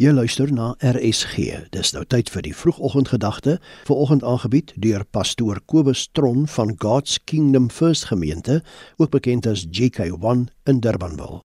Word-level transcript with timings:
Jy 0.00 0.14
luister 0.16 0.48
na 0.48 0.70
RSG. 0.80 1.66
Dis 1.74 1.90
nou 1.92 2.06
tyd 2.08 2.30
vir 2.32 2.46
die 2.46 2.54
vroegoggendgedagte, 2.56 3.58
vanoggend 3.84 4.22
aangebied 4.24 4.72
deur 4.80 5.04
pastoor 5.04 5.60
Kobus 5.68 6.06
Tron 6.16 6.46
van 6.48 6.72
God's 6.80 7.18
Kingdom 7.28 7.66
First 7.68 8.06
Gemeente, 8.08 8.62
ook 8.96 9.12
bekend 9.12 9.44
as 9.44 9.66
GK1 9.68 10.46
in 10.72 10.80
Durbanville. 10.80 11.42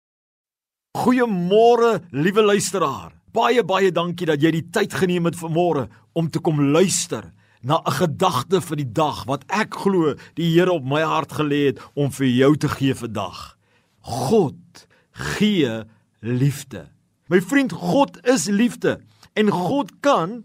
Goeiemôre, 0.98 2.00
liewe 2.10 2.48
luisteraar. 2.50 3.14
Baie 3.38 3.62
baie 3.62 3.94
dankie 3.94 4.26
dat 4.26 4.42
jy 4.42 4.56
die 4.58 4.66
tyd 4.74 4.98
geneem 4.98 5.30
het 5.30 5.38
vanmôre 5.38 5.86
om 6.18 6.34
te 6.34 6.42
kom 6.42 6.72
luister 6.74 7.30
na 7.62 7.84
'n 7.86 8.02
gedagte 8.02 8.66
vir 8.66 8.78
die 8.82 8.92
dag 8.92 9.26
wat 9.30 9.46
ek 9.46 9.78
glo 9.78 10.16
die 10.34 10.50
Here 10.58 10.74
op 10.74 10.84
my 10.84 11.06
hart 11.06 11.38
gelê 11.38 11.68
het 11.70 11.80
om 11.94 12.10
vir 12.10 12.28
jou 12.28 12.58
te 12.58 12.68
gee 12.70 12.96
vandag. 12.96 13.58
God 14.02 14.88
gee 15.14 15.86
liefde. 16.22 16.90
My 17.30 17.38
vriend, 17.46 17.72
God 17.72 18.18
is 18.26 18.48
liefde 18.50 18.98
en 19.38 19.52
God 19.54 19.92
kan 20.02 20.40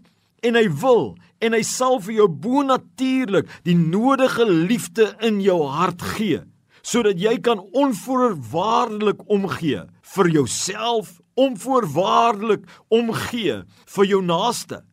en 0.45 0.57
hy 0.57 0.67
wil 0.83 1.15
en 1.41 1.55
hy 1.57 1.63
sal 1.65 1.97
vir 2.05 2.19
jou 2.19 2.27
bonatuurlik 2.29 3.49
die 3.65 3.73
nodige 3.73 4.45
liefde 4.45 5.07
in 5.25 5.39
jou 5.41 5.63
hart 5.65 6.03
gee 6.13 6.43
sodat 6.85 7.17
jy 7.17 7.39
kan 7.41 7.63
onvoorwaardelik 7.73 9.23
omgee 9.33 9.87
vir 10.13 10.27
jouself, 10.29 11.15
onvoorwaardelik 11.33 12.67
omgee 12.93 13.55
vir 13.95 14.05
jou 14.05 14.21
naaste. 14.21 14.83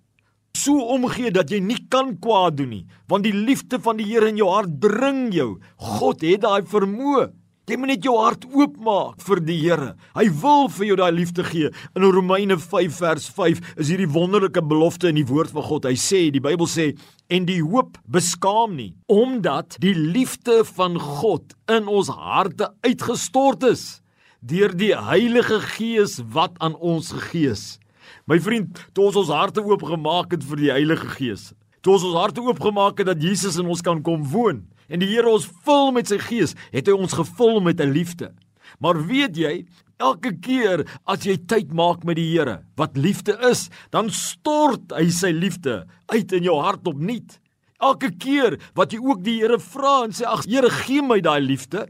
So 0.57 0.81
omgee 0.97 1.29
dat 1.29 1.53
jy 1.53 1.61
nie 1.61 1.77
kan 1.93 2.15
kwaad 2.17 2.57
doen 2.57 2.73
nie, 2.73 2.87
want 3.13 3.29
die 3.29 3.37
liefde 3.37 3.77
van 3.85 4.01
die 4.01 4.09
Here 4.09 4.33
in 4.33 4.41
jou 4.41 4.49
hart 4.49 4.81
dring 4.81 5.29
jou. 5.37 5.59
God 5.77 6.25
het 6.25 6.47
daai 6.47 6.65
vermoë 6.65 7.29
Jy 7.71 7.77
moet 7.79 7.93
net 7.93 8.03
jou 8.03 8.17
hart 8.19 8.43
oopmaak 8.51 9.21
vir 9.23 9.39
die 9.47 9.55
Here. 9.61 9.93
Hy 10.17 10.25
wil 10.43 10.65
vir 10.75 10.87
jou 10.89 10.97
daai 10.99 11.13
liefde 11.15 11.45
gee. 11.47 11.69
In 11.95 12.03
Romeine 12.11 12.57
5 12.59 12.97
vers 12.99 13.29
5 13.31 13.61
is 13.79 13.93
hierdie 13.93 14.09
wonderlike 14.11 14.65
belofte 14.67 15.13
in 15.13 15.21
die 15.21 15.29
woord 15.29 15.53
van 15.55 15.63
God. 15.69 15.87
Hy 15.87 15.95
sê, 15.95 16.25
die 16.35 16.43
Bybel 16.43 16.67
sê, 16.67 16.89
en 17.31 17.47
die 17.47 17.61
hoop 17.63 18.01
beskaam 18.11 18.75
nie, 18.81 18.89
omdat 19.07 19.79
die 19.85 19.95
liefde 19.95 20.65
van 20.73 20.99
God 20.99 21.55
in 21.71 21.87
ons 21.87 22.11
harte 22.11 22.73
uitgestort 22.83 23.63
is 23.71 24.03
deur 24.43 24.75
die 24.75 24.91
Heilige 24.99 25.61
Gees 25.77 26.19
wat 26.35 26.59
aan 26.59 26.75
ons 26.83 27.13
gegee 27.15 27.55
is. 27.55 27.79
My 28.27 28.41
vriend, 28.43 28.75
toe 28.91 29.07
ons 29.07 29.23
ons 29.23 29.31
harte 29.31 29.63
oopgemaak 29.63 30.35
het 30.35 30.43
vir 30.51 30.65
die 30.65 30.75
Heilige 30.75 31.15
Gees, 31.15 31.53
toe 31.79 31.95
ons 31.95 32.11
ons 32.11 32.19
harte 32.19 32.43
oopgemaak 32.43 32.99
het 32.99 33.13
dat 33.15 33.23
Jesus 33.23 33.61
in 33.63 33.71
ons 33.71 33.87
kan 33.87 34.03
kom 34.03 34.27
woon, 34.35 34.65
en 34.93 35.01
die 35.01 35.09
Here 35.09 35.31
ons 35.31 35.49
vul 35.65 35.93
met 35.97 36.11
sy 36.11 36.19
gees, 36.21 36.57
het 36.75 36.89
hy 36.89 36.97
ons 36.97 37.17
gevul 37.17 37.61
met 37.65 37.81
'n 37.81 37.93
liefde. 37.93 38.33
Maar 38.81 39.01
weet 39.07 39.37
jy, 39.37 39.65
elke 39.99 40.33
keer 40.41 40.85
as 41.07 41.25
jy 41.25 41.37
tyd 41.47 41.73
maak 41.73 42.05
met 42.05 42.17
die 42.17 42.31
Here, 42.33 42.63
wat 42.77 42.97
liefde 42.97 43.39
is, 43.51 43.71
dan 43.91 44.11
stort 44.11 44.93
hy 44.93 45.09
sy 45.11 45.33
liefde 45.33 45.87
uit 46.13 46.33
in 46.33 46.45
jou 46.45 46.61
hart 46.61 46.87
opnuut. 46.87 47.39
Elke 47.81 48.11
keer 48.11 48.59
wat 48.75 48.93
jy 48.93 48.99
ook 48.99 49.23
die 49.25 49.41
Here 49.41 49.59
vra 49.59 50.05
en 50.05 50.13
sê 50.13 50.27
ag 50.29 50.45
Here, 50.47 50.71
gee 50.71 51.03
my 51.03 51.21
daai 51.21 51.41
liefde, 51.41 51.89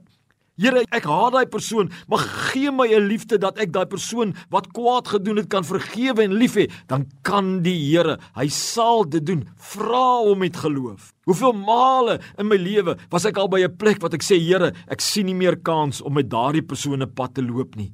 Here, 0.63 0.85
ek 0.95 1.09
haat 1.11 1.35
daai 1.35 1.49
persoon, 1.51 1.89
maar 2.07 2.23
gee 2.23 2.71
my 2.71 2.87
'n 2.87 3.09
liefde 3.11 3.39
dat 3.39 3.59
ek 3.59 3.73
daai 3.75 3.87
persoon 3.87 4.35
wat 4.51 4.71
kwaad 4.71 5.09
gedoen 5.09 5.37
het 5.37 5.49
kan 5.51 5.65
vergewe 5.65 6.23
en 6.23 6.39
lief 6.39 6.55
hê, 6.55 6.71
dan 6.87 7.07
kan 7.23 7.63
die 7.63 7.75
Here, 7.91 8.19
hy 8.37 8.47
sal 8.49 9.03
dit 9.05 9.27
doen. 9.27 9.43
Vra 9.59 10.23
hom 10.23 10.39
met 10.39 10.57
geloof. 10.57 11.13
Hoeveel 11.27 11.53
male 11.53 12.21
in 12.39 12.47
my 12.47 12.57
lewe 12.57 12.97
was 13.11 13.25
ek 13.25 13.39
al 13.39 13.49
by 13.49 13.65
'n 13.65 13.77
plek 13.77 14.01
wat 14.03 14.15
ek 14.15 14.23
sê, 14.23 14.39
Here, 14.39 14.73
ek 14.89 15.01
sien 15.01 15.27
nie 15.27 15.35
meer 15.35 15.57
kans 15.57 16.01
om 16.01 16.15
met 16.15 16.31
daardie 16.31 16.63
persoon 16.63 17.03
'n 17.03 17.13
pad 17.13 17.35
te 17.35 17.43
loop 17.43 17.75
nie. 17.75 17.93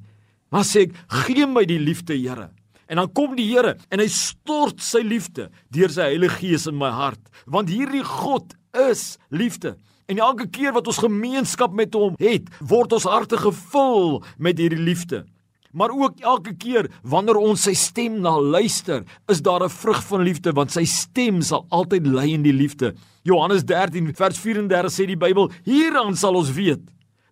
Maar 0.51 0.63
sê 0.63 0.81
ek, 0.81 0.93
gee 1.25 1.47
my 1.47 1.65
die 1.65 1.79
liefde, 1.79 2.13
Here. 2.13 2.51
En 2.87 2.97
dan 2.97 3.11
kom 3.11 3.35
die 3.35 3.49
Here 3.49 3.77
en 3.89 3.99
hy 3.99 4.07
stort 4.07 4.79
sy 4.79 4.99
liefde 4.99 5.49
deur 5.71 5.89
sy 5.89 6.01
Heilige 6.01 6.37
Gees 6.37 6.67
in 6.67 6.77
my 6.77 6.89
hart, 6.89 7.29
want 7.47 7.69
hierdie 7.69 8.03
God 8.03 8.55
is 8.73 9.17
liefde. 9.31 9.75
En 10.09 10.17
elke 10.17 10.47
keer 10.49 10.73
wat 10.73 10.87
ons 10.89 11.03
gemeenskap 11.03 11.73
met 11.77 11.93
hom 11.93 12.15
het, 12.17 12.47
word 12.65 12.95
ons 12.97 13.05
harte 13.05 13.37
gevul 13.37 14.23
met 14.41 14.57
hierdie 14.57 14.81
liefde. 14.81 15.21
Maar 15.69 15.93
ook 15.93 16.23
elke 16.25 16.55
keer 16.57 16.87
wanneer 17.05 17.37
ons 17.37 17.67
sy 17.67 17.75
stem 17.77 18.15
na 18.23 18.33
luister, 18.41 19.03
is 19.29 19.43
daar 19.45 19.63
'n 19.63 19.69
vrug 19.69 20.01
van 20.03 20.21
liefde 20.25 20.51
want 20.51 20.71
sy 20.71 20.83
stem 20.83 21.41
sal 21.41 21.65
altyd 21.69 22.07
lei 22.07 22.33
in 22.33 22.41
die 22.41 22.53
liefde. 22.53 22.95
Johannes 23.23 23.63
13 23.63 24.15
vers 24.15 24.39
34 24.39 24.91
sê 24.91 25.05
die 25.05 25.17
Bybel: 25.17 25.51
"Hieraan 25.63 26.15
sal 26.15 26.35
ons 26.35 26.51
weet 26.51 26.81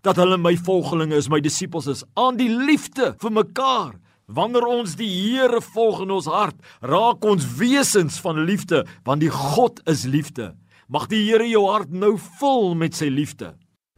dat 0.04 0.16
hulle 0.16 0.38
my 0.38 0.56
volgelinge 0.56 1.16
is, 1.16 1.30
my 1.30 1.40
disippels 1.40 1.88
is, 1.88 2.04
aan 2.14 2.38
die 2.38 2.50
liefde 2.50 3.16
vir 3.18 3.32
mekaar." 3.32 3.94
Wanneer 4.28 4.66
ons 4.66 4.96
die 4.96 5.08
Here 5.08 5.62
volg 5.62 6.02
in 6.02 6.12
ons 6.12 6.26
hart, 6.26 6.56
raak 6.82 7.24
ons 7.24 7.56
wesens 7.58 8.20
van 8.20 8.44
liefde, 8.44 8.86
want 9.04 9.22
die 9.22 9.32
God 9.32 9.80
is 9.88 10.04
liefde. 10.04 10.54
Mag 10.88 11.10
die 11.12 11.26
Here 11.26 11.44
jou 11.44 11.66
hart 11.68 11.92
nou 11.92 12.14
vul 12.40 12.70
met 12.80 12.96
sy 12.96 13.10
liefde. 13.12 13.50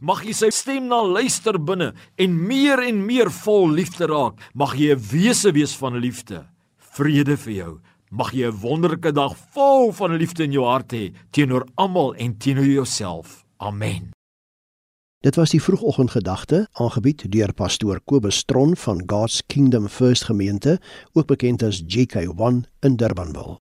Mag 0.02 0.24
jy 0.26 0.32
sy 0.34 0.48
stem 0.50 0.88
na 0.90 0.98
luister 1.06 1.54
binne 1.62 1.92
en 2.18 2.32
meer 2.48 2.82
en 2.82 3.04
meer 3.06 3.30
vol 3.44 3.70
liefde 3.76 4.08
raak. 4.10 4.40
Mag 4.54 4.74
jy 4.74 4.90
'n 4.94 4.98
wese 4.98 5.52
wees 5.52 5.76
van 5.78 6.00
liefde. 6.02 6.48
Vrede 6.96 7.36
vir 7.36 7.52
jou. 7.52 7.80
Mag 8.10 8.32
jy 8.34 8.48
'n 8.50 8.58
wonderlike 8.58 9.12
dag 9.12 9.36
vol 9.54 9.92
van 9.92 10.16
liefde 10.16 10.42
in 10.42 10.52
jou 10.52 10.64
hart 10.64 10.90
hê 10.92 11.14
teenoor 11.30 11.64
almal 11.76 12.14
en 12.14 12.36
teenoor 12.36 12.66
jouself. 12.66 13.44
Amen. 13.58 14.10
Dit 15.22 15.36
was 15.36 15.50
die 15.50 15.62
vroegoggendgedagte 15.62 16.66
aangebied 16.72 17.30
deur 17.30 17.52
pastoor 17.52 18.00
Kobus 18.04 18.36
Stron 18.36 18.76
van 18.76 19.02
God's 19.06 19.42
Kingdom 19.46 19.88
First 19.88 20.24
Gemeente, 20.24 20.80
ook 21.12 21.26
bekend 21.26 21.62
as 21.62 21.82
GK1 21.86 22.66
in 22.80 22.96
Durbanville. 22.96 23.60